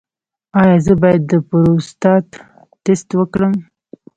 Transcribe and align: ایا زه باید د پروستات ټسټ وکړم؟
ایا 0.59 0.77
زه 0.85 0.93
باید 1.01 1.21
د 1.31 1.33
پروستات 1.49 2.27
ټسټ 2.83 3.09
وکړم؟ 3.15 3.53